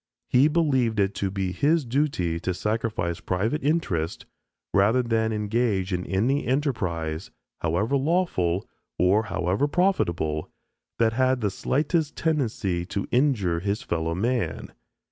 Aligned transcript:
He 0.27 0.47
believed 0.47 0.99
it 0.99 1.13
to 1.21 1.29
be 1.29 1.51
his 1.51 1.85
duty 1.85 2.39
to 2.39 2.55
sacrifice 2.55 3.19
private 3.19 3.63
interest, 3.63 4.25
rather 4.73 5.03
than 5.03 5.31
engage 5.31 5.93
in 5.93 6.07
any 6.07 6.43
enterprise, 6.47 7.29
however 7.59 7.95
lawful... 7.97 8.67
or 8.97 9.25
however 9.25 9.67
profitable, 9.67 10.49
that 10.97 11.13
had 11.13 11.41
the 11.41 11.51
slightest 11.51 12.15
tendency 12.15 12.83
to 12.87 13.07
injure 13.11 13.59
his 13.59 13.83
fellow 13.83 14.15
man. 14.15 14.71